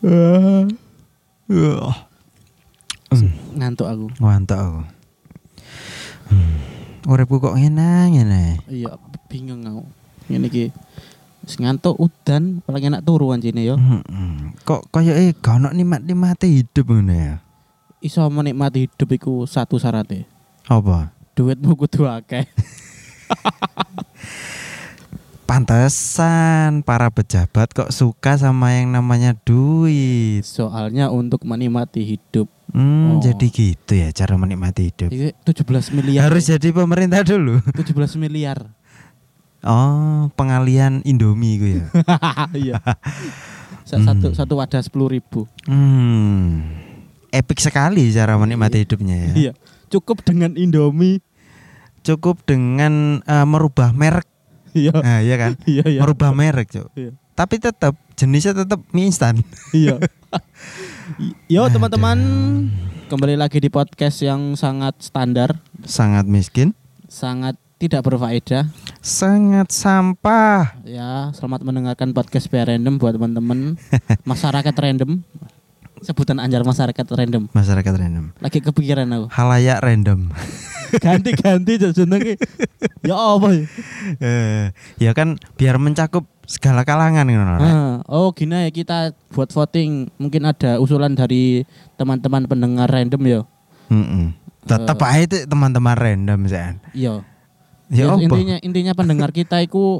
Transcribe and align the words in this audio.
Uh. 0.00 0.64
Ngantuk 3.52 3.84
aku. 3.84 4.06
Mantap 4.16 4.58
aku. 4.64 4.80
Hmm. 6.30 6.56
Uripku 7.04 7.36
kok 7.42 7.56
ngene 7.58 8.08
ngene. 8.16 8.44
Iya, 8.70 8.96
bingung 9.28 9.60
aku. 9.68 9.82
Ngene 10.32 10.46
iki. 10.48 10.72
Wis 11.44 11.56
ngantuk 11.60 11.96
udan, 12.00 12.64
paling 12.64 12.92
enak 12.92 13.04
turu 13.04 13.32
anjene 13.32 13.64
yo. 13.64 13.76
Hmm. 13.76 14.56
Kok 14.64 14.88
kaya 14.88 15.16
eh 15.16 15.36
gak 15.36 15.60
ono 15.60 15.68
nikmat-nikmate 15.76 16.48
hidup 16.48 16.88
ngono 16.88 17.12
ya. 17.12 17.34
Iso 18.00 18.24
menikmati 18.32 18.88
hidup 18.88 19.08
iku 19.12 19.44
satu 19.44 19.76
syaratnya. 19.76 20.24
Apa? 20.64 21.12
Duitmu 21.36 21.76
kudu 21.76 22.08
akeh. 22.08 22.48
Pantesan 25.50 26.86
para 26.86 27.10
pejabat 27.10 27.74
kok 27.74 27.90
suka 27.90 28.38
sama 28.38 28.70
yang 28.70 28.94
namanya 28.94 29.34
duit. 29.34 30.46
Soalnya 30.46 31.10
untuk 31.10 31.42
menikmati 31.42 32.06
hidup. 32.06 32.46
Hmm, 32.70 33.18
Oh. 33.18 33.18
jadi 33.18 33.50
gitu 33.50 33.98
ya 33.98 34.14
cara 34.14 34.38
menikmati 34.38 34.86
hidup. 34.86 35.10
Iki 35.10 35.34
17 35.42 35.90
miliar. 35.90 36.30
Harus 36.30 36.46
jadi 36.46 36.70
pemerintah 36.70 37.26
dulu. 37.26 37.58
17 37.74 38.14
miliar. 38.14 38.62
Oh, 39.60 40.30
pengalian 40.32 41.02
Indomie 41.02 41.58
gue 41.58 41.72
ya. 41.74 41.86
Iya. 42.70 42.74
Sa- 43.82 43.98
Satu 43.98 44.30
satu 44.30 44.54
wadah 44.54 44.78
10 44.78 44.86
ribu. 45.10 45.50
Hmm. 45.66 46.62
Epic 47.34 47.58
sekali 47.58 48.06
cara 48.14 48.38
menikmati 48.38 48.86
hidupnya 48.86 49.18
ya. 49.18 49.32
Iya. 49.34 49.52
Cukup 49.90 50.22
dengan 50.22 50.54
Indomie. 50.54 51.18
Cukup 52.06 52.38
dengan 52.46 53.18
eh, 53.20 53.42
merubah 53.42 53.90
merek. 53.90 54.29
Iya. 54.72 54.94
Nah, 54.94 55.18
iya 55.20 55.36
kan? 55.36 55.52
Iya 55.68 55.84
iya. 55.86 56.00
Merubah 56.00 56.30
merek, 56.30 56.70
Cuk. 56.70 56.88
Iya. 56.94 57.12
Tapi 57.32 57.56
tetap 57.56 57.94
jenisnya 58.14 58.52
tetap 58.54 58.80
mie 58.90 59.08
instan. 59.08 59.40
Iya. 59.72 59.98
Yo 61.48 61.66
teman-teman, 61.66 62.18
kembali 63.06 63.34
lagi 63.34 63.58
di 63.58 63.66
podcast 63.66 64.20
yang 64.20 64.54
sangat 64.54 64.94
standar, 65.00 65.58
Sangat 65.82 66.22
miskin, 66.24 66.70
sangat 67.06 67.58
tidak 67.76 68.04
berfaedah. 68.04 68.70
sangat 69.00 69.72
sampah. 69.72 70.78
Ya, 70.84 71.32
selamat 71.32 71.64
mendengarkan 71.64 72.12
podcast 72.12 72.46
PR 72.46 72.68
Random 72.68 72.94
buat 72.94 73.16
teman-teman 73.16 73.74
masyarakat 74.22 74.70
random. 74.70 75.24
Sebutan 76.00 76.38
anjar 76.38 76.62
masyarakat 76.62 77.06
random. 77.10 77.50
Masyarakat 77.50 77.92
random. 77.92 78.30
Lagi 78.38 78.62
kepikiran 78.62 79.08
aku. 79.10 79.26
Halayak 79.28 79.82
random. 79.82 80.30
Ganti-ganti 80.98 81.78
jenenge. 81.78 82.34
Ya 83.06 83.14
apa 83.14 83.48
ya? 83.54 83.64
Eh, 84.18 84.64
ya 84.98 85.10
kan 85.14 85.38
biar 85.54 85.78
mencakup 85.78 86.26
segala 86.44 86.82
kalangan 86.82 87.28
ngono. 87.30 87.54
Ah, 87.62 87.94
oh 88.10 88.34
gini 88.34 88.66
ya 88.66 88.70
kita 88.74 89.14
buat 89.30 89.54
voting. 89.54 90.10
Mungkin 90.18 90.42
ada 90.42 90.82
usulan 90.82 91.14
dari 91.14 91.62
teman-teman 91.94 92.50
pendengar 92.50 92.90
random 92.90 93.22
ya. 93.22 93.40
Mm-mm. 93.86 94.34
Tetap 94.66 94.98
Eh. 95.00 95.06
aja 95.06 95.20
itu 95.22 95.36
teman-teman 95.46 95.94
random 95.94 96.40
sih. 96.50 96.58
Iya. 96.94 97.22
Ya, 97.90 98.06
Ya, 98.06 98.14
intinya 98.22 98.56
intinya 98.62 98.92
pendengar 98.94 99.34
kita 99.34 99.58
itu 99.66 99.98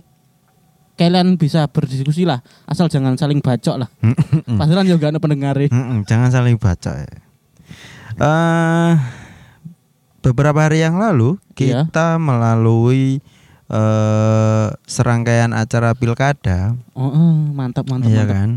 kalian 0.95 1.35
bisa 1.41 1.65
berdiskusi 1.67 2.23
lah, 2.29 2.45
asal 2.69 2.87
jangan 2.87 3.17
saling 3.17 3.41
bacok 3.41 3.83
lah. 3.83 3.89
Padahal 4.47 4.85
juga 4.85 5.11
ada 5.11 5.19
pendengar 5.19 5.57
Mm-mm, 5.57 6.05
jangan 6.07 6.29
saling 6.31 6.55
baca 6.61 7.03
ya. 7.03 7.11
Eh, 8.21 8.93
beberapa 10.21 10.61
hari 10.61 10.81
yang 10.81 10.97
lalu 10.97 11.37
Iya. 11.55 11.85
kita 11.85 12.17
melalui 12.17 13.21
eh, 13.67 14.67
serangkaian 14.85 15.53
acara 15.53 15.93
pilkada, 15.93 16.75
Oh, 16.93 17.07
oh, 17.07 17.33
mantap 17.49 17.87
mantap. 17.87 18.09
iya 18.09 18.23
mantap. 18.23 18.35
kan? 18.35 18.51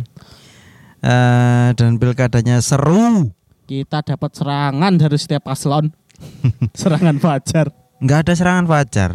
Eh, 1.00 1.70
dan 1.76 1.92
pilkadanya 1.96 2.58
seru. 2.60 3.30
Kita 3.64 4.02
dapat 4.02 4.32
serangan 4.32 4.94
dari 4.96 5.16
setiap 5.16 5.46
paslon. 5.46 5.92
serangan 6.74 7.18
fajar. 7.18 7.68
nggak 8.00 8.20
ada 8.20 8.34
serangan 8.34 8.66
fajar. 8.66 9.12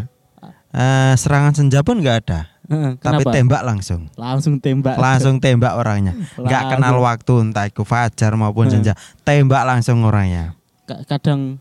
Eh, 0.68 1.14
serangan 1.14 1.52
senja 1.52 1.80
pun 1.80 1.98
nggak 1.98 2.16
ada. 2.22 2.40
Heeh, 2.68 3.00
Tapi 3.00 3.24
Kenapa? 3.24 3.32
tembak 3.32 3.62
langsung. 3.64 4.12
Langsung 4.14 4.60
tembak. 4.60 4.96
Langsung 4.96 5.40
tembak 5.40 5.72
orangnya. 5.74 6.12
Nggak 6.36 6.44
Langsung. 6.62 6.72
kenal 6.78 6.96
waktu 7.00 7.34
entah 7.42 7.64
itu 7.64 7.82
fajar 7.82 8.32
maupun 8.34 8.68
senja. 8.68 8.92
Tembak 9.22 9.64
langsung 9.64 10.04
orangnya. 10.04 10.52
Ka- 10.84 11.00
Kadang 11.08 11.58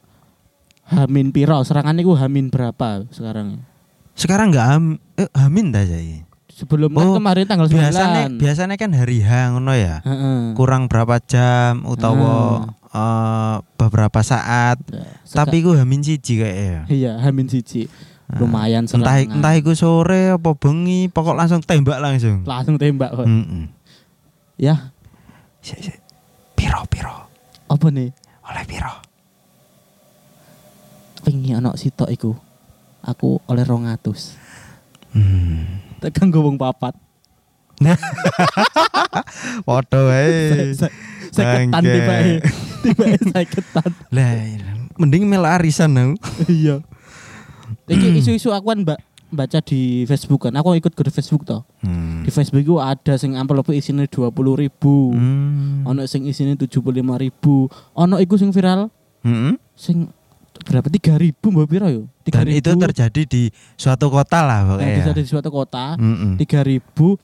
Hamin 0.88 1.30
piro 1.30 1.60
serangan 1.62 1.94
itu 1.94 2.12
Hamin 2.12 2.48
berapa 2.48 3.04
sekarang? 3.10 3.60
Sekarang 4.14 4.50
nggak 4.50 4.66
ham, 4.66 4.84
eh, 5.14 5.30
hamin 5.36 5.70
dah 5.70 5.84
jadi. 5.84 6.24
Sebelum 6.48 6.90
kan 6.90 7.06
Oh, 7.06 7.14
kemarin 7.14 7.46
tanggal 7.46 7.68
9. 7.68 7.78
biasanya 7.78 8.22
biasanya 8.34 8.76
kan 8.76 8.90
hari 8.92 9.20
H 9.20 9.30
ngono 9.52 9.72
ya. 9.72 10.02
Heeh. 10.02 10.56
Kurang 10.56 10.88
berapa 10.88 11.22
jam 11.22 11.84
utawa 11.84 12.66
eh, 12.88 13.56
beberapa 13.76 14.20
saat. 14.22 14.82
Ya, 14.88 15.06
seka- 15.22 15.46
Tapi 15.46 15.62
ku 15.62 15.72
hamin 15.72 16.02
siji 16.02 16.40
kayak 16.40 16.58
ya. 16.58 16.80
iya 16.90 17.12
Hamin 17.20 17.46
siji. 17.46 17.86
Lumayan 18.28 18.84
Entah 18.84 19.22
serangan. 19.22 19.38
entah 19.38 19.54
iku 19.56 19.72
sore 19.72 20.34
apa 20.34 20.52
bengi, 20.52 21.08
pokok 21.08 21.32
langsung 21.34 21.62
tembak 21.62 22.00
langsung. 22.00 22.42
langsung 22.44 22.76
tembak 22.76 23.14
kok. 23.14 23.24
Heeh. 23.24 23.70
Ya, 24.58 24.92
Sik, 25.60 25.80
sik. 25.80 25.98
Piro 26.54 26.82
piro? 26.88 27.30
apa 27.68 27.88
nih? 27.88 28.10
Oleh 28.44 28.64
piro? 28.66 28.90
Wingi 31.28 31.52
ana 31.52 31.76
sitok 31.76 32.08
iku. 32.08 32.32
Aku 33.04 33.44
oleh 33.52 33.68
200. 33.68 34.00
Hmm. 35.12 35.84
Tekan 36.00 36.32
gowong 36.32 36.56
papat. 36.56 36.96
Foto 39.68 40.00
wae. 40.08 40.72
Seketan 41.30 41.84
Bangke. 41.84 41.92
tiba 41.92 42.16
tiba 42.82 43.06
seketan. 43.20 43.92
Lah, 44.16 44.34
mending 44.96 45.28
mel 45.28 45.44
arisan 45.44 45.94
aku. 46.00 46.16
Iya. 46.48 46.80
Iki 47.92 48.24
isu-isu 48.24 48.56
aku 48.56 48.72
kan 48.72 48.80
mbak 48.88 49.00
baca 49.28 49.60
di 49.60 50.08
Facebook 50.08 50.48
kan. 50.48 50.56
Aku 50.56 50.74
ikut 50.80 50.96
ke 50.96 51.04
Facebook 51.12 51.44
toh. 51.44 51.68
Hmm. 51.84 52.24
Di 52.24 52.32
Facebook 52.32 52.64
itu 52.64 52.80
ada 52.80 53.20
sing 53.20 53.36
amplop 53.36 53.68
isinya 53.76 54.08
20 54.08 54.32
ribu. 54.56 55.12
Hmm. 55.12 55.84
Ono 55.84 56.08
sing 56.08 56.24
isinya 56.24 56.56
75 56.56 56.80
ribu. 57.20 57.68
Ono 57.94 58.16
iku 58.18 58.40
sing 58.40 58.56
viral 58.56 58.88
Hmm. 59.26 59.60
sing 59.76 60.08
berapa 60.66 60.88
tiga 60.88 61.14
ribu 61.16 61.52
mbak 61.52 61.68
piro 61.68 61.88
yo? 61.88 62.04
Tiga 62.24 62.42
Dan 62.42 62.56
itu 62.56 62.72
terjadi 62.74 63.22
di 63.24 63.44
suatu 63.76 64.10
kota 64.10 64.42
lah 64.42 64.60
Nah, 64.64 64.70
pokoknya. 64.78 64.96
bisa 64.98 65.12
di 65.14 65.24
suatu 65.26 65.50
kota. 65.50 65.86
Tiga 66.38 66.66
ribu 66.66 67.20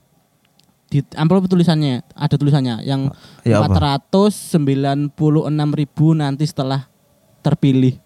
di 0.88 1.02
amplop 1.18 1.50
tulisannya 1.50 2.06
ada 2.14 2.36
tulisannya 2.38 2.86
yang 2.86 3.10
Ya 3.42 3.58
empat 3.58 3.74
ratus 3.82 4.34
sembilan 4.54 5.10
puluh 5.10 5.50
enam 5.50 5.74
ribu 5.74 6.14
nanti 6.14 6.46
setelah 6.46 6.86
terpilih. 7.42 7.98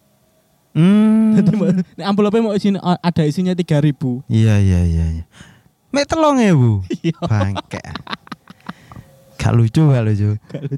Hmm. 0.72 1.34
Jadi 1.36 1.52
amplopnya 2.00 2.40
mau 2.40 2.54
isinya 2.56 2.80
ada 3.02 3.24
isinya 3.26 3.52
tiga 3.52 3.82
ribu. 3.82 4.24
Iya 4.30 4.62
iya 4.62 4.82
iya. 4.86 5.06
iya. 5.20 5.26
Mek 5.92 6.06
telong 6.06 6.38
ya 6.38 6.54
bu. 6.54 6.80
Iya. 7.04 7.18
Bangke. 7.24 7.82
Gak 9.38 9.54
lucu 9.54 9.82
gak 9.88 10.04
lucu. 10.04 10.30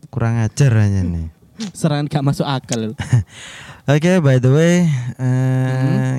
Kurang 0.09 0.39
ajar 0.41 0.71
aja 0.75 1.01
nih. 1.01 1.27
Serangan 1.71 2.07
gak 2.07 2.23
masuk 2.23 2.43
akal. 2.43 2.93
Oke 3.89 4.11
by 4.19 4.37
the 4.37 4.51
way, 4.51 4.75
eh, 5.17 5.67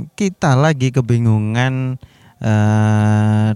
Hmm. 0.01 0.11
kita 0.13 0.55
lagi 0.55 0.91
kebingungan 0.91 1.97
eh, 2.39 3.49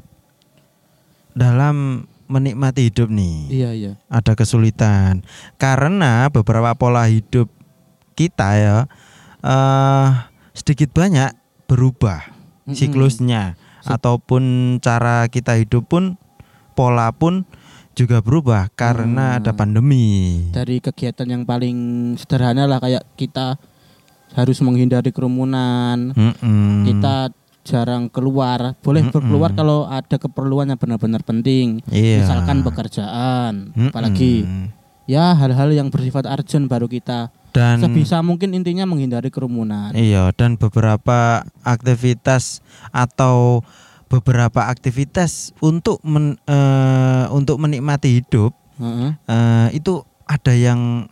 dalam 1.32 2.06
menikmati 2.24 2.88
hidup 2.88 3.10
nih. 3.10 3.36
iya 3.50 3.70
iya. 3.74 3.92
Ada 4.08 4.32
kesulitan 4.32 5.20
karena 5.54 6.30
beberapa 6.30 6.72
pola 6.72 7.04
hidup 7.04 7.50
kita 8.14 8.48
ya 8.54 8.78
eh 9.42 10.08
sedikit 10.54 10.94
banyak 10.94 11.34
berubah 11.66 12.22
siklusnya 12.66 13.58
ataupun 13.84 14.42
cara 14.80 15.28
kita 15.28 15.58
hidup 15.58 15.84
pun 15.84 16.16
pola 16.72 17.12
pun 17.12 17.44
juga 17.94 18.18
berubah 18.18 18.68
karena 18.74 19.34
Hmm. 19.34 19.38
ada 19.40 19.50
pandemi. 19.54 20.42
Dari 20.50 20.78
kegiatan 20.78 21.24
yang 21.24 21.42
paling 21.42 21.76
sederhana 22.14 22.66
lah 22.66 22.78
kayak 22.78 23.06
kita 23.14 23.56
harus 24.34 24.58
menghindari 24.60 25.14
kerumunan. 25.14 26.10
Mm-mm. 26.10 26.84
Kita 26.84 27.30
jarang 27.62 28.10
keluar. 28.10 28.74
Boleh 28.82 29.06
Mm-mm. 29.06 29.14
berkeluar 29.14 29.54
kalau 29.54 29.86
ada 29.86 30.18
keperluan 30.18 30.68
yang 30.68 30.76
benar-benar 30.76 31.22
penting. 31.22 31.80
Iya. 31.88 32.26
Misalkan 32.26 32.60
pekerjaan, 32.60 33.70
Mm-mm. 33.72 33.88
apalagi 33.88 34.42
ya 35.06 35.32
hal-hal 35.32 35.70
yang 35.70 35.88
bersifat 35.88 36.26
urgent 36.26 36.66
baru 36.66 36.88
kita 36.88 37.28
dan 37.52 37.78
sebisa 37.78 38.18
mungkin 38.20 38.50
intinya 38.50 38.82
menghindari 38.82 39.28
kerumunan. 39.28 39.92
iya 39.92 40.32
dan 40.32 40.56
beberapa 40.56 41.44
aktivitas 41.62 42.64
atau 42.88 43.60
beberapa 44.06 44.66
aktivitas 44.66 45.52
untuk 45.58 45.98
men- 46.00 46.38
eh, 46.44 47.26
untuk 47.30 47.56
menikmati 47.56 48.20
hidup 48.20 48.52
Heeh. 48.76 49.10
eh, 49.24 49.68
itu 49.74 50.00
ada 50.24 50.52
yang 50.52 51.08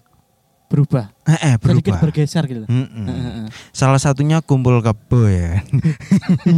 berubah, 0.67 1.13
eh, 1.29 1.53
eh, 1.53 1.55
sedikit 1.61 1.93
berubah. 1.93 2.01
bergeser 2.01 2.45
gitu. 2.49 2.65
Mm-mm. 2.65 3.05
Heeh. 3.05 3.47
Salah 3.71 4.01
satunya 4.01 4.41
kumpul 4.41 4.81
kebo 4.81 5.29
ya. 5.29 5.61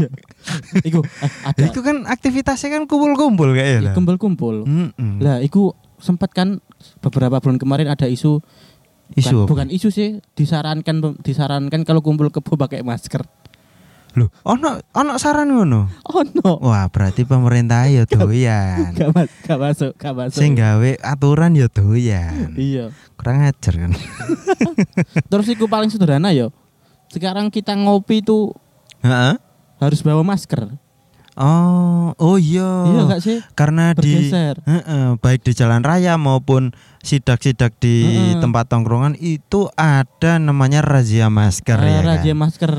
Iku 0.86 1.02
eh, 1.02 1.31
ada 1.42 1.58
Itu 1.60 1.82
kan 1.82 2.06
aktivitasnya 2.06 2.70
kan 2.72 2.82
kumpul-kumpul 2.87 3.50
kayak 3.52 3.82
ya. 3.82 3.92
kumpul-kumpul. 3.92 4.62
Mm-mm. 4.64 5.19
Lah, 5.19 5.42
iku 5.42 5.75
sempat 5.98 6.30
kan 6.30 6.62
beberapa 7.00 7.38
bulan 7.38 7.58
kemarin 7.58 7.90
ada 7.90 8.06
isu 8.06 8.38
Isu 9.12 9.44
bukan, 9.44 9.69
bukan 9.69 9.69
isu 9.69 9.92
sih 9.92 10.08
disarankan 10.32 11.20
disarankan 11.20 11.84
kalau 11.84 12.00
kumpul 12.00 12.30
kebo 12.30 12.56
pakai 12.56 12.80
masker. 12.80 13.20
Loh, 14.14 14.31
ono 14.43 14.78
ono 14.94 15.19
saran 15.19 15.50
ngono. 15.50 15.90
Oh 16.06 16.22
no. 16.22 16.62
Wah, 16.62 16.87
berarti 16.87 17.22
pemerintah 17.22 17.82
ya 17.87 18.06
doyan. 18.06 18.94
Gak, 18.94 19.11
mas, 19.11 19.26
gak 19.43 19.58
masuk, 19.58 19.93
gak 19.94 20.14
masuk. 20.14 20.38
Sing 20.38 20.55
gawe 20.55 20.90
aturan 21.02 21.52
ya 21.52 21.66
doyan. 21.66 22.55
Iya. 22.55 22.94
Kurang 23.19 23.43
ajar 23.43 23.75
kan. 23.75 23.90
Terus 25.31 25.46
iku 25.49 25.66
paling 25.66 25.90
sederhana 25.90 26.31
ya. 26.31 26.50
Sekarang 27.11 27.50
kita 27.50 27.75
ngopi 27.75 28.22
tuh 28.22 28.55
Heeh. 29.02 29.34
harus 29.78 30.00
bawa 30.00 30.22
masker. 30.22 30.70
Oh, 31.34 32.14
oh 32.14 32.38
iya. 32.38 32.87
Iya 32.87 33.00
gak 33.11 33.20
sih? 33.20 33.43
Karena 33.52 33.90
di 33.90 34.06
Bergeser. 34.06 34.62
Heeh, 34.62 35.19
baik 35.19 35.43
di 35.43 35.52
jalan 35.52 35.82
raya 35.82 36.14
maupun 36.14 36.70
sidak-sidak 37.02 37.75
di 37.76 38.06
Heeh. 38.06 38.38
tempat 38.38 38.70
tongkrongan 38.70 39.19
itu 39.19 39.66
ada 39.75 40.38
namanya 40.38 40.78
razia 40.78 41.26
masker 41.26 41.75
Eh, 41.76 41.90
ya 41.90 41.99
kan. 41.99 42.06
razia 42.14 42.34
masker 42.38 42.72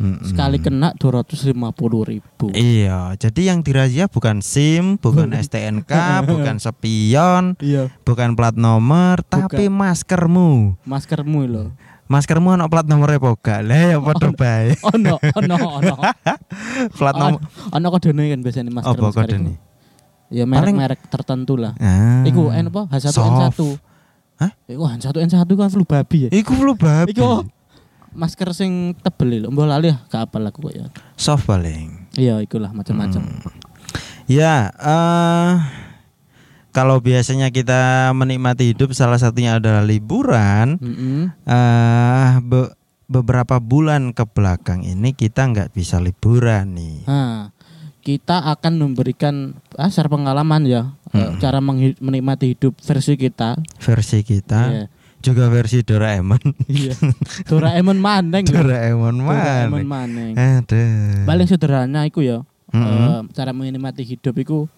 Mm-mm. 0.00 0.24
sekali 0.24 0.56
kena 0.56 0.96
250 0.96 1.60
ribu. 2.08 2.48
Iya, 2.50 3.12
jadi 3.20 3.52
yang 3.52 3.60
dirazia 3.60 4.08
bukan 4.08 4.40
SIM, 4.40 4.96
bukan 4.96 5.36
STNK, 5.44 5.92
bukan 6.24 6.56
spion, 6.64 7.60
Iya. 7.60 7.92
bukan 8.02 8.32
plat 8.32 8.56
nomor, 8.56 9.20
tapi 9.22 9.68
maskermu. 9.68 10.80
Maskermu 10.88 11.40
loh. 11.44 11.68
Maskermu 12.10 12.58
ono 12.58 12.66
plat 12.66 12.88
nomornya 12.88 13.22
apa 13.22 13.30
gak? 13.38 13.60
Lah 13.70 13.82
ya 13.86 13.96
padha 14.02 14.34
bae. 14.34 14.74
Oh 14.82 14.98
no, 14.98 15.14
oh 15.14 15.42
no, 15.46 15.54
oh 15.54 15.78
no. 15.78 15.94
Plat 16.98 17.14
nomor 17.14 17.38
Ono 17.70 17.86
kodene 17.86 18.34
kan 18.34 18.40
biasanya 18.42 18.72
masker. 18.74 18.98
apa 18.98 19.30
nih? 19.30 19.56
Ya 20.30 20.42
merek-merek 20.42 21.06
tertentu 21.06 21.54
lah. 21.54 21.74
Ah. 21.78 22.26
Iku 22.26 22.50
N 22.50 22.66
apa? 22.66 22.90
H1 22.90 23.14
Soft. 23.14 23.58
N1. 23.58 23.78
Hah? 24.42 24.50
Iku 24.66 24.82
H1 24.86 25.14
N1 25.22 25.46
kan 25.46 25.68
flu 25.70 25.84
babi 25.86 26.26
ya. 26.26 26.28
Iku 26.34 26.50
flu 26.54 26.72
babi. 26.74 27.14
Iku 27.14 27.46
masker 28.12 28.50
sing 28.52 28.94
tebel 28.96 29.42
lho. 29.42 29.48
Mbok 29.48 29.66
lali 29.66 29.88
ya 29.88 29.96
gak 30.06 30.28
apal 30.28 30.44
aku 30.44 30.68
kok 30.68 30.74
ya. 30.74 30.86
soft 31.14 31.46
paling. 31.46 32.10
Iya, 32.14 32.42
ikulah 32.42 32.70
macam-macam. 32.70 33.22
Ya, 34.26 34.70
eh 34.72 35.52
kalau 36.70 36.98
biasanya 36.98 37.50
kita 37.50 38.10
menikmati 38.12 38.70
hidup 38.70 38.94
salah 38.94 39.18
satunya 39.18 39.58
adalah 39.58 39.82
liburan. 39.82 40.78
Mm-mm. 40.78 41.34
eh 41.44 42.32
be- 42.40 42.74
beberapa 43.06 43.58
bulan 43.58 44.14
ke 44.14 44.22
belakang 44.22 44.86
ini 44.86 45.10
kita 45.10 45.42
nggak 45.44 45.74
bisa 45.74 45.98
liburan 45.98 46.78
nih. 46.78 47.02
Nah, 47.10 47.50
kita 48.00 48.38
akan 48.48 48.78
memberikan 48.80 49.58
share 49.90 50.06
pengalaman 50.06 50.62
ya, 50.62 50.94
eh, 51.10 51.26
Mm. 51.26 51.38
cara 51.38 51.58
menikmati 51.60 52.54
hidup 52.54 52.78
versi 52.78 53.14
kita. 53.14 53.58
Versi 53.76 54.22
kita 54.22 54.60
Iya. 54.68 54.84
Juga 55.20 55.46
versi 55.46 55.80
Doraemon. 55.80 56.40
Iya. 56.66 56.96
Doraemon 57.50 57.96
maneng. 57.96 58.44
lho. 58.44 58.56
Doraemon 58.56 59.16
Doraemon 59.20 59.84
mana? 59.84 60.04
maneng. 60.04 60.32
Aduh. 60.34 61.24
Paling 61.24 61.46
sederhana 61.46 62.04
iku 62.04 62.20
ya. 62.20 62.40
Mm-mm. 62.70 62.86
eh, 62.86 63.20
cara 63.32 63.50
menikmati 63.50 64.06
hidup 64.06 64.30
iku 64.36 64.70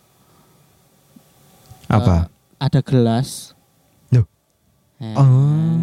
Apa? 1.87 2.25
eh, 2.25 2.25
ada 2.59 2.81
gelas. 2.81 3.53
Loh. 4.09 4.25
Eh, 4.97 5.13
Oh. 5.13 5.77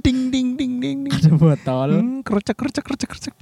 Ding 0.00 0.02
ding 0.02 0.56
ding 0.56 0.80
ding 0.80 0.98
ding. 1.06 1.12
Ada 1.12 1.30
botol, 1.32 1.90
Hmm, 1.94 2.18
kercek 2.20 2.56
kercek 2.56 2.82
kercek 2.82 3.08
kercek. 3.08 3.34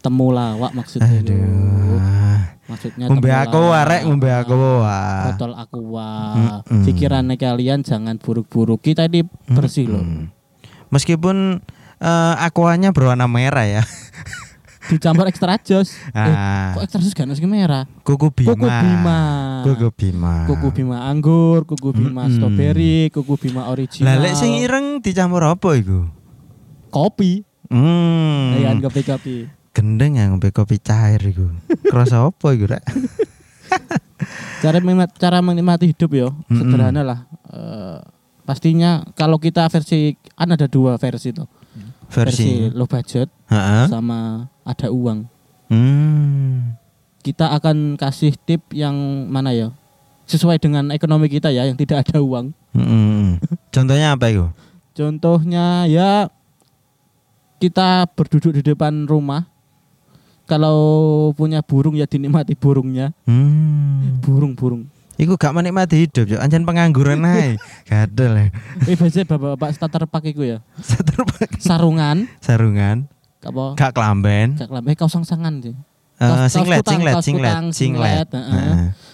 temulawak 0.00 0.70
maksudnya. 0.70 1.10
Aduh. 1.10 2.29
Maksudnya 2.68 3.08
Ngombe 3.08 3.30
aku 3.30 3.60
arek 3.72 4.00
ngombe 4.04 4.28
aku 4.28 4.54
wah. 4.54 5.32
Botol 5.32 5.52
aqua. 5.56 6.10
Mm-mm. 6.62 6.84
Pikirannya 6.86 7.34
kalian 7.34 7.80
jangan 7.82 8.20
buruk-buruk. 8.20 8.80
Kita 8.80 9.08
ini 9.08 9.24
bersih 9.48 9.90
loh. 9.90 10.04
Mm. 10.04 10.30
Meskipun 10.90 11.62
eh, 11.98 12.34
aquanya 12.38 12.90
berwarna 12.90 13.26
merah 13.26 13.66
ya. 13.66 13.82
Dicampur 14.90 15.30
ekstra 15.30 15.54
jos. 15.62 15.94
Eh, 16.10 16.18
Ah, 16.18 16.74
kok 16.74 16.82
ekstra 16.82 16.98
jos 16.98 17.14
gak 17.14 17.26
nasi 17.26 17.46
merah? 17.46 17.86
kuku 18.02 18.30
bima. 18.34 18.54
Kuku 18.54 18.66
bima. 18.66 19.18
Kuku 19.62 19.88
bima. 19.94 20.34
Kuku 20.50 20.68
bima 20.74 20.96
anggur, 21.06 21.62
kuku 21.62 21.94
bima 21.94 22.26
Mm-mm. 22.26 22.34
strawberry, 22.34 23.06
kuku 23.10 23.34
bima 23.38 23.70
original. 23.70 24.06
Lah 24.06 24.16
lek 24.18 24.34
sing 24.34 24.58
ireng 24.58 24.98
dicampur 24.98 25.42
apa 25.42 25.78
iku? 25.78 26.10
kopi. 26.90 27.46
Hmm. 27.70 28.58
Iya, 28.58 28.74
kopi-kopi. 28.82 29.46
Gendeng 29.80 30.20
ya 30.20 30.28
ngombe 30.28 30.52
kopi 30.52 30.76
cair 30.76 31.24
iku. 31.24 31.48
Kerasa 31.88 32.20
apa 32.20 32.52
iku, 32.52 32.68
Rek? 32.68 32.84
Cara 34.60 34.76
menikmati, 34.76 35.14
cara 35.16 35.40
menikmati 35.40 35.88
hidup 35.88 36.10
yo, 36.12 36.28
Mm-mm. 36.52 36.60
sederhana 36.60 37.00
lah. 37.00 37.18
Eh, 37.48 37.98
pastinya 38.44 39.08
kalau 39.16 39.40
kita 39.40 39.64
versi 39.72 40.12
kan 40.36 40.52
ada 40.52 40.68
dua 40.68 41.00
versi 41.00 41.32
tuh. 41.32 41.48
Versi. 42.12 42.68
low 42.74 42.84
budget 42.84 43.32
Heeh. 43.48 43.88
sama 43.88 44.50
ada 44.68 44.92
uang. 44.92 45.24
Hmm. 45.72 46.76
Kita 47.24 47.56
akan 47.56 47.96
kasih 47.96 48.36
tip 48.36 48.60
yang 48.76 48.92
mana 49.32 49.56
ya? 49.56 49.72
Sesuai 50.28 50.60
dengan 50.60 50.92
ekonomi 50.92 51.32
kita 51.32 51.48
ya, 51.48 51.64
yang 51.64 51.80
tidak 51.80 52.04
ada 52.04 52.20
uang. 52.20 52.52
Mm-mm. 52.76 53.40
Contohnya 53.72 54.12
apa 54.12 54.28
iku? 54.28 54.52
Contohnya 54.92 55.88
ya 55.88 56.28
kita 57.64 58.04
berduduk 58.12 58.60
di 58.60 58.60
depan 58.60 59.08
rumah. 59.08 59.48
Kalau 60.50 60.78
punya 61.32 61.62
burung 61.62 61.94
ya 61.94 62.10
dinikmati 62.10 62.58
burungnya. 62.58 63.14
Hmm. 63.22 64.18
Burung-burung. 64.18 64.90
Iku 65.14 65.38
gak 65.38 65.54
menikmati 65.54 66.00
hidup, 66.00 66.26
yo. 66.26 66.42
Anjen 66.42 66.66
pengangguran 66.66 67.22
ae. 67.22 67.54
Gadel. 67.88 68.50
Ini 68.82 68.98
biasanya 68.98 69.26
bapak-bapak 69.28 69.70
starter 69.70 70.04
pack 70.10 70.24
itu 70.26 70.42
ya. 70.42 70.58
Satu 70.80 71.22
pakai 71.22 71.60
Sarungan, 71.60 72.24
sarungan, 72.40 73.06
apa? 73.44 73.76
gak 73.76 73.92
kelamben. 73.94 74.56
Gak 74.56 74.66
kelambe 74.66 74.90
kaos 74.96 75.12
sang-sangan 75.12 75.60
sih. 75.60 75.70
Eh, 75.70 75.78
Kaos- 76.18 76.40
kaos 76.40 76.50
singlet, 76.50 76.78
kutang, 76.82 76.98
singlet, 76.98 77.22
singlet, 77.70 78.26
singlet. 78.26 78.26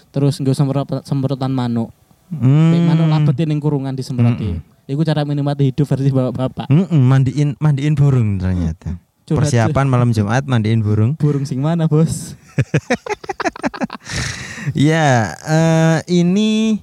Terus 0.08 0.34
nggak 0.40 0.56
semprot 0.56 0.88
semprotan 1.04 1.52
manuk. 1.52 1.92
Hmm. 2.32 2.86
Manuk 2.86 3.06
labetin 3.06 3.52
ning 3.52 3.60
kurungan 3.60 3.92
disemproti. 3.92 4.56
Iku 4.86 5.02
cara 5.02 5.26
menikmati 5.26 5.68
hidup 5.68 5.84
versi 5.84 6.08
bapak-bapak. 6.08 6.70
Mm-mm, 6.70 7.02
mandiin 7.02 7.58
mandiin 7.58 7.98
burung 7.98 8.38
ternyata. 8.38 8.98
Curhat 9.26 9.42
Persiapan 9.42 9.86
malam 9.86 10.10
Jumat 10.10 10.46
mandiin 10.46 10.80
burung. 10.80 11.18
burung 11.18 11.42
sing 11.42 11.58
mana, 11.58 11.86
Bos? 11.86 12.38
Ya, 14.72 15.30
eh, 15.42 15.98
ini 16.12 16.82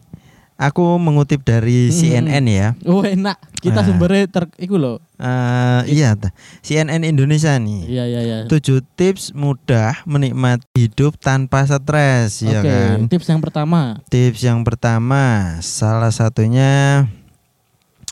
aku 0.56 0.96
mengutip 0.96 1.42
dari 1.42 1.88
Hmm. 1.88 1.96
CNN 2.24 2.46
ya. 2.46 2.68
Oh, 2.84 3.04
enak. 3.04 3.36
Kita 3.60 3.80
Ah. 3.80 3.86
sumbernya 3.86 4.24
ter 4.26 4.48
iku 4.58 4.76
loh. 4.76 5.00
Eh, 5.16 5.82
iya, 5.90 6.16
ta. 6.16 6.32
CNN 6.60 7.04
Indonesia 7.04 7.52
nih. 7.54 7.82
Iya, 7.86 8.04
iya, 8.06 8.22
iya. 8.22 8.38
Tujuh 8.46 8.84
tips 8.94 9.32
mudah 9.34 10.04
menikmati 10.04 10.64
hidup 10.78 11.16
tanpa 11.18 11.64
stres, 11.64 12.40
ya 12.40 12.60
Oke, 12.60 12.68
kan? 12.68 12.98
tips 13.08 13.28
yang 13.30 13.40
pertama. 13.40 14.00
Tips 14.08 14.40
yang 14.42 14.64
pertama, 14.64 15.24
salah 15.60 16.12
satunya 16.12 17.08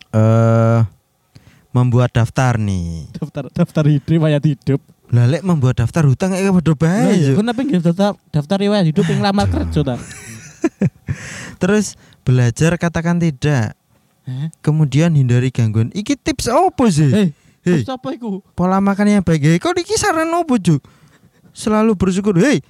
eh 0.10 0.80
membuat 1.72 2.12
daftar 2.12 2.56
nih. 2.56 3.08
Daftar 3.16 3.44
daftar 3.52 3.84
hidup 3.88 4.08
riwayat 4.08 4.44
hidup. 4.44 4.80
Lah 5.12 5.28
lek 5.28 5.44
membuat 5.44 5.80
daftar 5.80 6.08
hutang 6.08 6.32
kayak 6.32 6.52
padha 6.54 6.74
bae. 6.76 7.04
Nah, 7.04 7.12
iya. 7.12 7.32
Kenapa 7.36 7.60
nggak 7.60 7.84
daftar 7.84 8.12
daftar 8.32 8.58
riwayat 8.60 8.86
hidup 8.88 9.04
yang 9.08 9.20
lamar 9.20 9.48
kerja 9.48 9.80
ta? 9.84 9.96
Terus 11.62 11.96
belajar 12.22 12.76
katakan 12.78 13.18
tidak. 13.18 13.76
Hah? 14.24 14.48
Kemudian 14.62 15.12
hindari 15.14 15.50
gangguan. 15.50 15.90
Iki 15.92 16.14
tips 16.16 16.48
apa 16.48 16.86
sih? 16.88 17.10
Eh, 17.10 17.30
Hei. 17.62 17.82
terus 17.82 17.90
apa 17.90 18.14
iku? 18.14 18.42
Pola 18.54 18.82
makan 18.82 19.20
yang 19.20 19.24
baik. 19.26 19.42
Hei, 19.42 19.58
Kok 19.58 19.78
iki 19.78 19.94
saran 19.98 20.30
apa, 20.30 20.54
Juk? 20.58 20.82
Selalu 21.54 21.94
bersyukur. 21.94 22.34
Hei, 22.38 22.62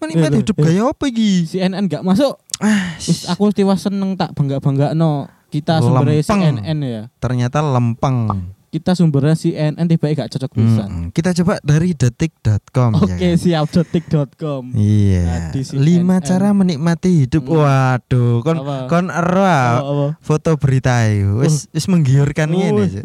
menikmati 0.00 0.36
Eh, 0.36 0.40
hidup 0.44 0.56
eh. 0.60 0.64
gaya 0.68 0.82
apa 0.88 1.04
iki? 1.08 1.44
CNN 1.48 1.84
gak 1.88 2.04
masuk. 2.04 2.36
Ah, 2.62 2.94
aku 3.28 3.50
tiwas 3.50 3.82
seneng 3.82 4.14
tak 4.14 4.32
bangga-bangga 4.32 4.94
no. 4.94 5.26
Kita 5.52 5.78
sumbernya 5.78 6.16
Lempeng. 6.18 6.40
CNN 6.56 6.78
ya. 6.80 7.02
ternyata 7.18 7.60
lempeng. 7.60 8.16
Kita 8.72 8.96
sumbernya 8.96 9.36
CNN 9.36 9.84
tiba 9.84 10.08
gak 10.08 10.32
cocok 10.32 10.52
bisa. 10.56 10.88
Mm-mm. 10.88 11.12
Kita 11.12 11.36
coba 11.36 11.60
dari 11.60 11.92
detik.com 11.92 12.96
ya 12.96 13.04
Oke, 13.04 13.20
kan? 13.20 13.36
siap 13.36 13.68
detik.com. 13.68 14.72
Iya. 14.72 15.22
Nah, 15.22 15.40
di 15.52 15.60
Lima 15.76 16.16
cara 16.18 16.56
menikmati 16.56 17.28
hidup. 17.28 17.44
Hmm. 17.44 17.60
Waduh, 17.60 18.40
kon 18.40 18.56
Apa? 18.56 18.88
kon 18.88 19.06
ero 19.06 19.44
ah, 19.44 19.76
foto 20.18 20.56
berita 20.56 21.04
itu. 21.04 21.44
Wis 21.44 21.68
wis 21.68 21.84
menggiurkan 21.84 22.48
Oh. 22.48 22.64
ini. 22.64 23.04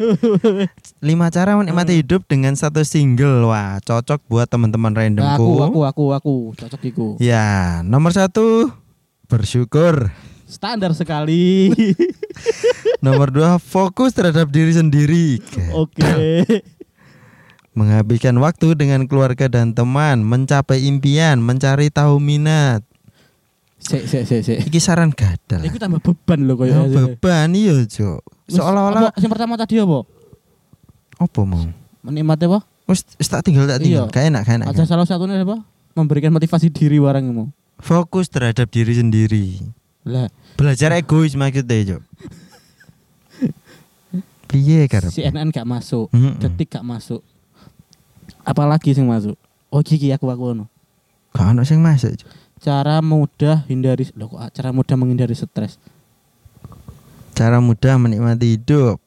Lima 1.00 1.28
cara 1.28 1.52
menikmati 1.54 2.00
hidup 2.00 2.24
dengan 2.24 2.56
satu 2.56 2.80
single. 2.80 3.44
Wah, 3.44 3.76
cocok 3.78 4.24
buat 4.24 4.48
teman-teman 4.48 4.88
Nah, 4.88 5.04
randomku. 5.04 5.60
aku, 5.60 5.84
aku, 5.84 5.84
aku, 5.84 6.04
aku, 6.16 6.34
cocok 6.56 6.80
iku. 6.82 7.08
Ya, 7.20 7.84
nomor 7.84 8.16
satu 8.16 8.72
bersyukur. 9.28 10.08
Standar 10.48 10.96
sekali. 10.96 11.68
Nomor 13.04 13.28
dua 13.28 13.60
fokus 13.60 14.16
terhadap 14.16 14.48
diri 14.48 14.72
sendiri. 14.72 15.44
Oke. 15.76 16.42
Menghabiskan 17.76 18.34
waktu 18.40 18.74
dengan 18.74 19.04
keluarga 19.04 19.46
dan 19.46 19.76
teman, 19.76 20.24
mencapai 20.24 20.88
impian, 20.88 21.38
mencari 21.38 21.92
tahu 21.92 22.16
minat. 22.18 22.80
Sik 23.78 24.10
sik 24.10 24.24
sik 24.26 24.40
sik. 24.42 24.58
Iki 24.66 24.80
saran 24.82 25.14
gadal. 25.14 25.62
Iku 25.62 25.78
tambah 25.78 26.02
beban 26.02 26.48
lho 26.48 26.58
koyo. 26.58 26.74
Oh, 26.74 26.90
beban 26.90 27.54
iya. 27.54 27.78
Wis, 27.78 27.94
Seolah-olah 28.50 29.14
yang 29.14 29.30
pertama 29.30 29.54
tadi 29.54 29.78
apa? 29.78 30.02
apa 31.18 31.40
mau? 31.46 31.62
Menikmati 32.02 32.50
apa? 32.50 32.66
Wis 32.90 33.04
tak 33.28 33.46
tinggal 33.46 33.70
tak 33.70 33.84
tinggal. 33.84 34.08
Iya. 34.08 34.14
Gak 34.16 34.24
enak, 34.32 34.42
gak 34.42 34.56
enak. 34.58 34.66
Ada 34.74 34.82
salah 34.88 35.06
satunya 35.06 35.38
apa? 35.44 35.62
Memberikan 35.94 36.34
motivasi 36.34 36.72
diri 36.72 36.98
warang 36.98 37.30
mau. 37.30 37.46
Fokus 37.78 38.26
terhadap 38.26 38.66
diri 38.74 38.98
sendiri. 38.98 39.77
Lah, 40.06 40.30
Belajar 40.58 40.94
egois 40.94 41.34
maksudnya, 41.34 41.96
Cuk. 41.96 42.02
Piye 44.48 44.88
karep? 44.88 45.12
CNN 45.12 45.52
gak 45.52 45.68
masuk, 45.68 46.08
Mm-mm. 46.10 46.40
detik 46.40 46.72
gak 46.72 46.86
masuk. 46.86 47.20
Apalagi 48.44 48.96
sing 48.96 49.04
masuk? 49.04 49.36
Oh 49.68 49.84
iki 49.84 50.08
aku 50.10 50.32
aku 50.32 50.42
ngono. 50.52 50.64
Gak 51.36 51.52
ono 51.52 51.62
sing 51.68 51.84
masuk, 51.84 52.16
Cuk. 52.16 52.28
Cara 52.58 52.98
mudah 53.04 53.62
hindari 53.70 54.08
loh 54.18 54.34
kok 54.34 54.50
cara 54.50 54.74
mudah 54.74 54.96
menghindari 54.98 55.36
stres. 55.36 55.78
Cara 57.36 57.62
mudah 57.62 57.94
menikmati 58.02 58.58
hidup. 58.58 58.98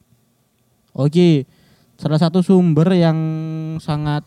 Oke, 0.95 1.43
salah 1.99 2.15
satu 2.15 2.39
sumber 2.39 2.95
yang 2.95 3.17
sangat 3.83 4.23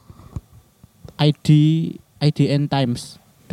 ID 1.16 1.48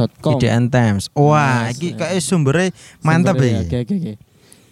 idntimes.com. 0.10 0.34
IDN 0.40 0.66
Times. 0.72 1.04
Wah, 1.14 1.70
iki 1.70 1.94
kayak 1.94 2.22
sumbernya 2.24 2.74
mantap 3.06 3.38
ya. 3.42 3.62
Oke, 3.62 3.78
oke, 3.86 3.94
oke. 3.98 4.14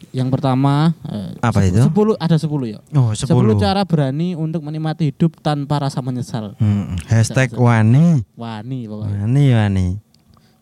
Yang 0.09 0.29
pertama 0.33 0.97
eh, 1.05 1.37
Apa 1.37 1.61
itu? 1.69 1.85
Sepuluh 1.85 2.17
ada 2.17 2.33
sepuluh 2.41 2.65
ya. 2.65 2.79
Oh, 2.97 3.13
10. 3.13 3.29
10. 3.29 3.61
cara 3.61 3.85
berani 3.85 4.33
untuk 4.33 4.65
menikmati 4.65 5.13
hidup 5.13 5.37
tanpa 5.45 5.85
rasa 5.85 6.01
menyesal. 6.01 6.57
Hmm, 6.57 6.97
hashtag 7.05 7.53
wani. 7.53 8.25
Wani 8.33 8.89
pokoknya. 8.89 9.21
Wani, 9.25 9.45
wani. 9.53 9.87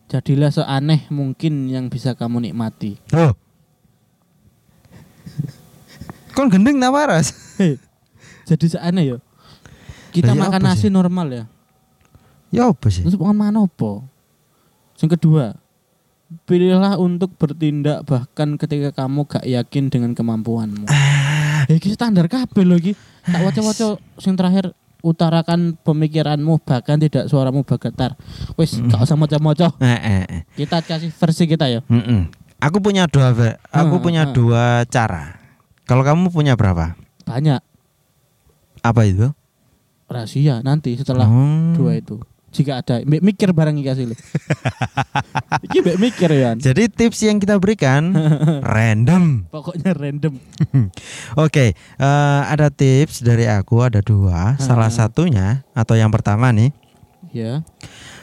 Jadilah 0.08 0.52
seaneh 0.52 1.08
mungkin 1.08 1.68
yang 1.68 1.88
bisa 1.88 2.12
kamu 2.12 2.52
nikmati. 2.52 3.00
Oh. 3.16 3.32
Kon 6.36 6.52
gendeng 6.52 6.78
tak 6.78 6.92
waras? 6.92 7.34
Hei, 7.58 7.80
jadi 8.46 8.78
seaneh 8.78 9.04
ya. 9.10 9.18
Kita 10.14 10.32
Lah, 10.32 10.36
ya 10.36 10.42
makan 10.48 10.62
nasi 10.64 10.86
normal 10.88 11.26
ya. 11.34 11.44
Ya 12.48 12.62
apa 12.72 12.88
sih? 12.88 13.04
Terus 13.04 13.18
makan 13.20 13.36
mana 13.36 13.58
apa? 13.68 14.06
Yang 14.98 15.10
kedua, 15.14 15.44
pilihlah 16.44 16.98
untuk 16.98 17.32
bertindak 17.34 18.04
bahkan 18.04 18.58
ketika 18.58 18.90
kamu 18.94 19.24
gak 19.24 19.44
yakin 19.44 19.88
dengan 19.88 20.12
kemampuanmu. 20.12 20.86
Ah. 20.86 21.64
Ya 21.66 21.74
iki 21.74 21.92
standar 21.92 22.26
kabeh 22.26 22.64
lho 22.64 22.76
iki. 22.76 22.92
Tak 23.22 23.40
waca-waca 23.40 23.86
sing 24.16 24.34
terakhir 24.34 24.72
utarakan 24.98 25.78
pemikiranmu 25.78 26.58
bahkan 26.60 26.98
tidak 26.98 27.30
suaramu 27.30 27.62
bergetar. 27.62 28.18
Wis 28.56 28.76
Hmm. 28.76 28.90
gak 28.90 29.04
usah 29.04 29.16
maca-maca. 29.16 29.68
Eh, 29.78 29.86
eh, 29.86 30.22
eh. 30.26 30.42
Kita 30.54 30.80
kasih 30.80 31.12
versi 31.12 31.44
kita 31.44 31.68
ya. 31.68 31.80
Mm-mm. 31.86 32.28
Aku 32.58 32.82
punya 32.82 33.06
dua, 33.06 33.30
aku 33.70 33.96
Hmm, 33.96 34.02
punya 34.02 34.22
hmm. 34.26 34.34
dua 34.34 34.64
cara. 34.90 35.38
Kalau 35.86 36.02
kamu 36.02 36.28
punya 36.28 36.58
berapa? 36.58 36.98
Banyak 37.22 37.62
Apa 38.78 39.02
itu? 39.04 39.30
rahasia 40.08 40.64
nanti 40.64 40.96
setelah 40.96 41.28
Hmm. 41.28 41.76
dua 41.76 41.94
itu. 41.94 42.16
Jika 42.48 42.80
ada 42.80 43.04
mikir 43.04 43.52
barang 43.52 43.76
iki 43.76 44.08
lho. 44.08 44.16
iki 45.62 45.84
mbak 45.84 45.96
mikir 46.00 46.30
ya. 46.32 46.50
Jadi 46.56 46.88
tips 46.88 47.20
yang 47.22 47.36
kita 47.36 47.60
berikan 47.60 48.16
random. 48.74 49.44
Pokoknya 49.52 49.92
random. 49.92 50.40
Oke, 51.44 51.76
eh, 51.76 52.40
ada 52.44 52.72
tips 52.72 53.20
dari 53.20 53.44
aku 53.44 53.84
ada 53.84 54.00
dua. 54.00 54.56
Salah 54.56 54.88
satunya 54.88 55.60
atau 55.76 55.92
yang 55.92 56.08
pertama 56.08 56.48
nih, 56.48 56.72
Ya. 57.28 57.60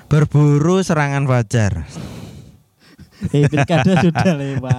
berburu 0.10 0.82
serangan 0.82 1.26
fajar. 1.26 1.74
Eh, 3.32 3.48
pilkada 3.48 4.04
sudah 4.04 4.36
lewat. 4.36 4.76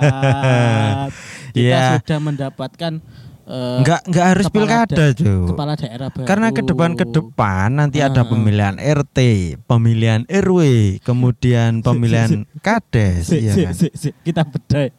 Kita 1.51 1.57
Iya. 1.57 1.99
sudah 1.99 2.19
mendapatkan 2.21 3.01
eh, 3.47 3.79
Enggak 3.79 4.01
enggak 4.05 4.27
harus 4.27 4.47
pilkada, 4.49 5.05
Cuk. 5.13 5.55
kepala 5.55 5.73
daerah 5.75 6.09
baru. 6.11 6.27
Karena 6.27 6.49
ke 6.51 6.63
depan 6.63 6.91
ke 6.93 7.05
depan 7.07 7.69
nanti 7.73 7.99
ada 8.01 8.21
Ah. 8.21 8.29
pemilihan 8.29 8.75
RT, 8.77 9.19
pemilihan 9.65 10.27
RW, 10.27 10.61
kemudian 11.01 11.81
pemilihan 11.81 12.43
kades, 12.59 13.31
Si, 13.31 13.41
iya 13.41 13.53
si, 13.53 13.63
kan? 13.63 13.73
si, 13.73 13.87
si. 13.95 14.09
Kita 14.21 14.43
beda. 14.43 14.91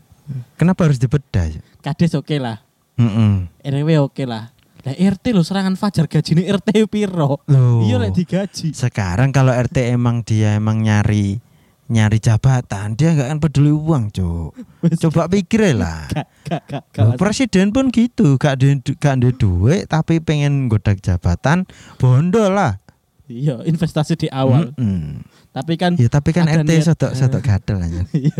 Kenapa 0.55 0.87
harus 0.87 0.97
dibedah? 0.97 1.51
Kades 1.79 2.11
oke 2.13 2.35
lah. 2.35 2.63
Mm-mm. 2.95 3.47
RW 3.61 3.89
oke 4.01 4.23
lah. 4.23 4.51
Lah 4.81 4.95
RT 4.95 5.31
lo 5.31 5.43
serangan 5.43 5.75
fajar 5.75 6.07
gajine 6.07 6.47
RT 6.47 6.87
piro? 6.87 7.43
Iya 7.83 7.99
lek 7.99 8.15
digaji. 8.15 8.71
Sekarang 8.71 9.29
kalau 9.29 9.51
RT 9.51 9.91
emang 9.91 10.23
dia 10.23 10.55
emang 10.55 10.79
nyari 10.79 11.43
nyari 11.87 12.19
jabatan, 12.19 12.93
dia 12.93 13.15
nggak 13.15 13.27
akan 13.27 13.39
peduli 13.39 13.71
uang, 13.71 14.11
Cuk. 14.11 14.51
Wis, 14.83 14.99
Coba 15.03 15.27
pikir 15.27 15.71
lah. 15.71 16.07
Gak 16.11 16.27
gak 16.43 16.61
gak 16.91 17.03
Loh, 17.03 17.11
gak. 17.13 17.19
presiden 17.19 17.71
pun 17.71 17.87
gitu, 17.89 18.35
gak 18.35 18.59
ada 18.59 18.67
gak 18.93 19.13
ada 19.19 19.29
duit 19.31 19.87
tapi 19.87 20.19
pengen 20.19 20.67
godak 20.67 20.99
jabatan, 20.99 21.63
bondo 21.95 22.47
lah. 22.47 22.79
Iya, 23.27 23.59
investasi 23.63 24.15
di 24.15 24.27
awal. 24.31 24.71
Mm-mm. 24.71 25.19
Tapi 25.51 25.75
kan 25.75 25.99
Ya 25.99 26.07
tapi 26.07 26.31
kan 26.31 26.47
RT 26.47 26.71
sodok 26.81 27.11
sodok 27.11 27.43
gadel 27.43 27.83
aja. 27.83 28.01
Iya. 28.15 28.39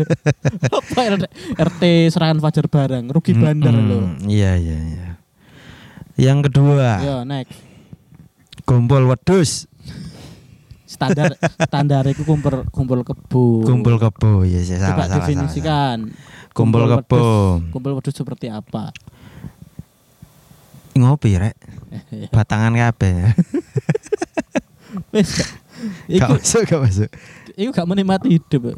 apa 0.64 1.00
RT, 1.60 1.82
serangan 2.08 2.40
fajar 2.40 2.72
bareng, 2.72 3.12
rugi 3.12 3.36
bandar 3.36 3.76
Mm-mm. 3.76 3.84
lo. 3.84 3.98
Iya 4.24 4.56
iya 4.56 4.78
iya. 4.80 5.08
Yang 6.16 6.48
kedua, 6.48 7.04
Yo 7.04 7.16
next. 7.22 7.52
kumpul 8.64 9.04
wedus, 9.04 9.67
Standar 10.88 11.36
standar 11.60 12.02
itu 12.08 12.24
kumpul 12.24 12.64
kumpul 12.72 13.04
kebo. 13.04 13.60
kumpul 13.60 14.00
kebo. 14.00 14.40
Ya 14.42 14.64
salah 14.64 14.72
Coba 14.72 14.80
salah. 14.80 14.88
salah, 14.88 15.04
salah. 15.04 15.16
definisikan. 15.20 15.98
Kumpul 16.50 16.80
wedus- 16.82 17.04
kebo. 17.04 17.24
Kumpul 17.68 17.92
seperti 18.08 18.48
apa? 18.48 18.90
Ngopi 20.96 21.38
rek, 21.38 21.54
batangan 22.34 22.74
kabeh. 22.74 23.36
Wes. 25.12 25.30
gak- 26.10 26.30
masuk, 26.32 26.62
gak 26.64 26.80
masuk. 26.82 27.10
iku 27.54 27.70
gak 27.70 27.86
menikmati 27.86 28.34
hidup. 28.34 28.74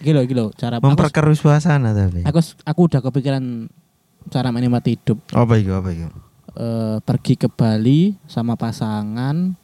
Iki 0.00 0.10
lho, 0.10 0.20
iki 0.24 0.32
lho, 0.32 0.50
cara 0.50 0.80
Memperkeruh 0.80 1.36
suasana 1.36 1.92
tapi. 1.92 2.24
aku 2.24 2.40
aku 2.64 2.80
udah 2.88 3.00
kepikiran 3.00 3.68
cara 4.26 4.48
menikmati 4.50 4.96
hidup. 4.96 5.20
Apa 5.30 5.60
itu? 5.60 5.70
Apa 5.70 5.92
itu? 5.92 6.08
Eh, 6.50 6.98
pergi 7.00 7.38
ke 7.38 7.46
Bali 7.46 8.18
sama 8.26 8.58
pasangan 8.58 9.54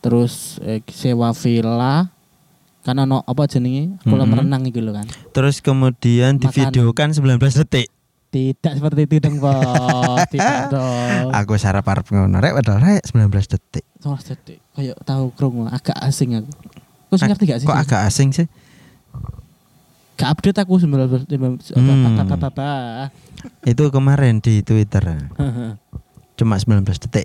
terus 0.00 0.32
eh, 0.60 0.80
sewa 0.86 1.30
villa 1.30 2.08
karena 2.80 3.04
no 3.04 3.20
apa 3.20 3.44
jenenge 3.44 4.00
kolam 4.02 4.24
Mm-mm. 4.26 4.40
renang 4.40 4.64
gitu 4.64 4.80
loh 4.80 4.92
kan 4.92 5.04
Terus 5.30 5.60
kemudian 5.60 6.34
Makanan. 6.34 6.72
divideokan 6.72 7.08
19 7.12 7.36
detik. 7.60 7.88
tidak 8.30 8.72
seperti 8.74 9.00
itu 9.04 9.16
dong 9.18 9.36
bos 9.36 10.22
tidak 10.32 10.70
dong 10.70 11.28
Aku 11.30 11.54
sarap 11.56 11.84
arep 11.84 12.06
ngono 12.08 12.38
rek 12.38 12.54
padahal 12.54 12.80
rek 12.80 13.02
19 13.04 13.26
detik. 13.28 13.84
Soalnya 13.98 14.22
jadi 14.32 14.54
kayak 14.72 14.96
tahu 15.02 15.24
krungu 15.30 15.66
agak 15.66 15.98
asing 16.00 16.38
aku 16.38 16.48
kau 17.06 17.16
sih 17.16 17.26
ngerti 17.26 17.44
gak 17.44 17.58
sih 17.58 17.66
Kok 17.66 17.76
agak 17.76 18.00
asing 18.02 18.28
sih? 18.30 18.46
gak 20.14 20.30
update 20.30 20.58
aku 20.58 20.76
sembilan 20.76 21.06
belas 21.06 21.24
Hmm. 21.70 22.06
Itu 23.62 23.88
kemarin 23.88 24.38
di 24.38 24.60
Twitter. 24.60 25.04
Cuma 26.36 26.56
19 26.56 26.80
detik. 26.86 27.24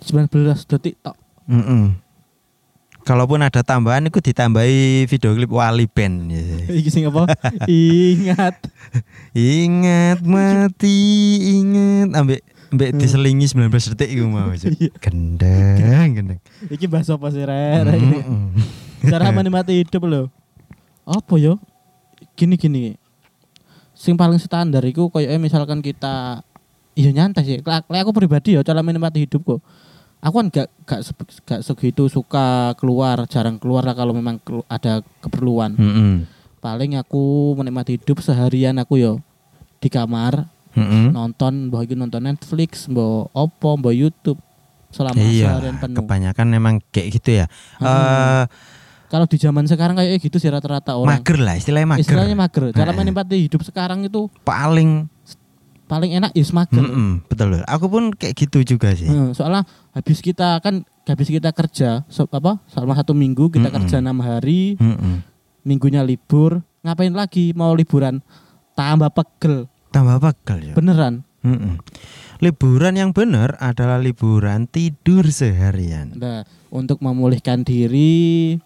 sembilan 0.00 0.26
belas 0.26 0.66
detik 0.66 0.98
tok 1.00 1.14
Mm-mm. 1.44 1.96
Kalaupun 3.02 3.42
ada 3.42 3.66
tambahan 3.66 4.06
itu 4.06 4.22
ditambahi 4.22 5.10
video 5.10 5.34
klip 5.34 5.50
Wali 5.50 5.90
Band 5.90 6.30
iki 6.78 6.86
sing 6.86 7.02
apa 7.04 7.26
ingat 7.66 8.62
Ingat 9.34 10.22
mati 10.22 10.98
ingat 11.58 12.14
ambek 12.14 12.40
ambek 12.70 12.88
Hmm. 12.94 13.00
diselingi 13.00 13.44
19 13.44 13.68
detik 13.68 14.08
iku 14.08 14.24
mau. 14.24 14.48
Cuk. 14.48 14.72
Iya. 14.72 14.88
Gendeng, 14.96 16.08
gendeng. 16.14 16.40
iki 16.70 16.88
bahas 16.88 17.10
apa 17.10 17.28
sih 17.28 17.42
Rek? 17.42 17.84
Cara 19.04 19.28
menikmati 19.28 19.76
hidup 19.76 20.06
loh 20.06 20.26
apa 21.02 21.34
yo 21.34 21.58
gini 22.32 22.54
gini 22.54 22.94
sing 23.92 24.14
paling 24.14 24.38
standar 24.38 24.86
itu 24.86 25.10
kayak 25.10 25.34
misalkan 25.36 25.82
kita 25.82 26.46
iya 26.94 27.10
nyantai 27.10 27.42
sih 27.42 27.58
lek 27.58 27.84
aku 27.90 28.14
pribadi 28.14 28.54
ya 28.54 28.62
cara 28.62 28.80
menikmati 28.80 29.26
hidupku 29.26 29.58
aku 30.22 30.34
kan 30.38 30.46
gak 30.54 30.68
gak, 30.86 31.00
gak 31.42 31.60
segitu 31.66 32.06
suka 32.06 32.72
keluar 32.78 33.26
jarang 33.26 33.58
keluar 33.58 33.82
lah 33.82 33.92
kalau 33.92 34.14
memang 34.14 34.38
ada 34.70 35.02
keperluan 35.18 35.74
Mm-mm. 35.74 36.12
paling 36.62 36.94
aku 36.94 37.52
menikmati 37.58 37.98
hidup 37.98 38.22
seharian 38.22 38.78
aku 38.78 39.02
yo 39.02 39.12
di 39.82 39.90
kamar 39.90 40.46
Mm-mm. 40.78 41.10
nonton 41.10 41.68
mbah 41.68 41.82
iki 41.82 41.98
nonton 41.98 42.22
Netflix 42.22 42.86
mbah 42.86 43.26
Oppo 43.34 43.74
mbah 43.76 43.90
YouTube 43.90 44.38
selama 44.94 45.18
Iya, 45.18 45.58
seharian 45.58 45.76
penuh 45.82 45.98
kebanyakan 46.04 46.46
memang 46.52 46.74
kayak 46.92 47.08
gitu 47.16 47.30
ya. 47.42 47.46
Hmm. 47.80 47.88
Eh 47.88 48.44
kalau 49.12 49.28
di 49.28 49.36
zaman 49.36 49.68
sekarang 49.68 50.00
kayak 50.00 50.24
gitu 50.24 50.40
sih 50.40 50.48
rata-rata 50.48 50.96
orang 50.96 51.20
mager 51.20 51.36
lah, 51.36 51.52
istilahnya 51.60 51.84
mager. 51.84 52.04
Istilahnya 52.08 52.32
mager. 52.32 52.62
Cara 52.72 52.92
Heeh. 52.92 52.96
menikmati 52.96 53.36
hidup 53.44 53.60
sekarang 53.60 54.08
itu 54.08 54.32
Paling 54.40 55.04
paling 55.92 56.08
enak 56.14 56.32
is 56.32 56.48
mager. 56.50 56.80
Mm-mm, 56.80 57.20
betul. 57.26 57.60
Aku 57.62 57.84
pun 57.86 58.08
kayak 58.10 58.32
gitu 58.34 58.64
juga 58.66 58.96
sih. 58.96 59.04
Heeh, 59.04 59.36
soalnya 59.36 59.62
habis 59.92 60.18
kita 60.18 60.56
kan 60.58 60.80
habis 61.04 61.28
kita 61.28 61.52
kerja 61.52 62.08
so- 62.08 62.24
apa 62.26 62.64
selama 62.66 62.96
satu 62.96 63.12
minggu 63.12 63.52
kita 63.52 63.68
Mm-mm. 63.68 63.76
kerja 63.84 64.00
enam 64.00 64.16
hari 64.18 64.80
Mm-mm. 64.80 65.20
minggunya 65.62 66.00
libur, 66.00 66.64
ngapain 66.80 67.12
lagi 67.12 67.52
mau 67.52 67.72
liburan? 67.72 68.24
Tambah 68.72 69.12
pegel, 69.12 69.68
Tambah 69.90 70.16
pegel 70.18 70.72
ya. 70.72 70.74
beneran. 70.74 71.28
Mm-mm. 71.44 71.76
Liburan 72.40 72.96
yang 72.96 73.12
benar 73.12 73.60
adalah 73.60 74.00
liburan 74.00 74.64
tidur 74.64 75.28
seharian. 75.28 76.16
Nah, 76.16 76.42
untuk 76.70 76.98
memulihkan 76.98 77.62
diri, 77.62 78.56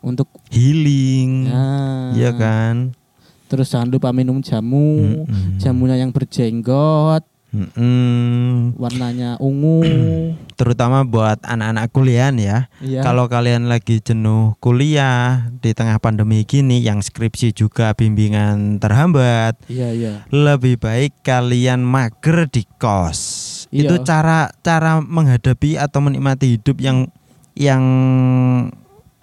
untuk 0.00 0.26
Healing. 0.50 1.46
nah, 1.46 2.10
Iya 2.12 2.34
kan? 2.34 2.98
Terus 3.44 3.68
jangan 3.68 3.92
lupa 3.92 4.08
minum 4.10 4.40
jamu, 4.40 5.24
Mm-mm. 5.28 5.60
jamunya 5.60 6.00
yang 6.00 6.10
berjenggot, 6.10 7.22
Mm-mm. 7.54 8.74
warnanya 8.74 9.36
ungu. 9.38 9.84
Terutama 10.58 11.02
buat 11.02 11.38
anak-anak 11.44 11.86
kuliah 11.90 12.30
ya. 12.34 12.66
Iya. 12.80 13.02
Kalau 13.02 13.28
kalian 13.28 13.66
lagi 13.68 14.00
jenuh 14.00 14.54
kuliah 14.58 15.50
di 15.60 15.70
tengah 15.70 15.98
pandemi 15.98 16.42
gini 16.42 16.82
yang 16.82 16.98
skripsi 16.98 17.52
juga 17.52 17.94
bimbingan 17.94 18.78
terhambat, 18.78 19.58
Iya, 19.66 19.88
iya. 19.94 20.14
lebih 20.30 20.80
baik 20.80 21.22
kalian 21.22 21.84
mager 21.84 22.48
di 22.48 22.64
kos. 22.78 23.20
Iya. 23.70 23.86
Itu 23.86 23.94
cara 24.02 24.50
cara 24.62 24.98
menghadapi 24.98 25.78
atau 25.78 26.00
menikmati 26.00 26.58
hidup 26.58 26.78
yang 26.80 27.06
yang 27.54 27.82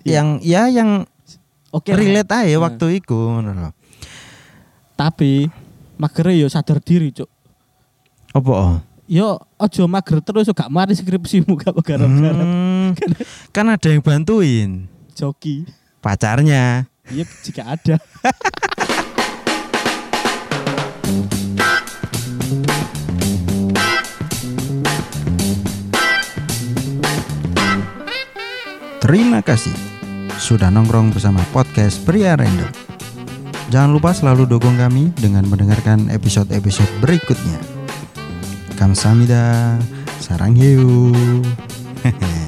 Iya. 0.02 0.14
yang 0.14 0.28
ya 0.42 0.62
yang 0.72 0.90
Oke. 1.72 1.96
relate 1.96 2.32
aja 2.32 2.56
Nah. 2.58 2.68
waktu 2.68 3.00
itu. 3.00 3.20
Tapi 5.02 5.50
magere 5.98 6.38
yo 6.38 6.46
sadar 6.46 6.78
diri, 6.78 7.10
Cuk. 7.10 7.26
Apa? 8.38 8.54
oh? 8.54 8.78
Yo 9.10 9.42
ojo 9.58 9.84
mager 9.90 10.22
terus 10.22 10.46
gak 10.54 10.70
mari 10.70 10.94
skripsimu 10.94 11.58
gak 11.66 11.74
garap-garap. 11.82 12.46
Hmm, 12.46 12.94
kan 13.50 13.66
ada 13.66 13.90
yang 13.90 14.06
bantuin 14.06 14.86
Joki. 15.18 15.66
pacarnya. 16.06 16.86
Iya 17.10 17.26
jika 17.42 17.74
ada. 17.74 17.98
Terima 29.02 29.42
kasih 29.42 29.74
sudah 30.38 30.70
nongkrong 30.70 31.10
bersama 31.10 31.42
podcast 31.50 31.98
Pria 32.06 32.38
Random. 32.38 32.91
Jangan 33.72 33.96
lupa 33.96 34.12
selalu 34.12 34.52
dukung 34.52 34.76
kami 34.76 35.16
dengan 35.16 35.48
mendengarkan 35.48 36.12
episode-episode 36.12 36.92
berikutnya. 37.00 37.56
Kamsahamnida, 38.76 39.80
sarang 40.20 40.60
hiu. 40.60 41.16